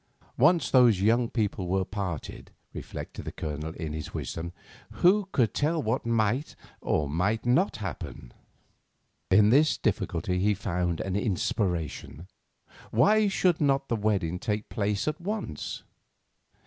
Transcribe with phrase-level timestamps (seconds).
[0.39, 4.51] Once those young people were parted, reflected the Colonel in his wisdom,
[5.03, 8.33] who could tell what might or might not happen?
[9.29, 12.27] In this difficulty he found an inspiration.
[12.89, 15.83] Why should not the wedding take place at once?